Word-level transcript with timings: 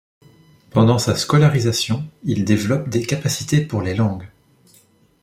Pendant 0.71 0.97
sa 0.97 1.15
scolarisation, 1.15 2.03
il 2.23 2.43
développe 2.43 2.89
des 2.89 3.05
capacités 3.05 3.61
pour 3.61 3.83
les 3.83 3.93
langues. 3.93 4.27